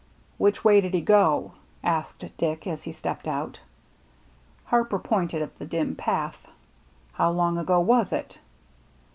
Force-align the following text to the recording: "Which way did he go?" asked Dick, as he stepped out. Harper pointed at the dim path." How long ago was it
"Which 0.39 0.63
way 0.63 0.81
did 0.81 0.95
he 0.95 1.01
go?" 1.01 1.51
asked 1.83 2.25
Dick, 2.39 2.65
as 2.65 2.81
he 2.81 2.91
stepped 2.91 3.27
out. 3.27 3.59
Harper 4.65 4.97
pointed 4.97 5.43
at 5.43 5.59
the 5.59 5.65
dim 5.67 5.95
path." 5.95 6.47
How 7.19 7.29
long 7.29 7.59
ago 7.59 7.79
was 7.79 8.11
it 8.11 8.39